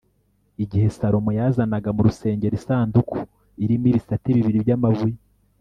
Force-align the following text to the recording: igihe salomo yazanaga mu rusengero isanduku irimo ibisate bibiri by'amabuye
igihe 0.63 0.87
salomo 0.97 1.31
yazanaga 1.39 1.89
mu 1.95 2.01
rusengero 2.07 2.53
isanduku 2.59 3.17
irimo 3.63 3.85
ibisate 3.91 4.27
bibiri 4.37 4.59
by'amabuye 4.65 5.17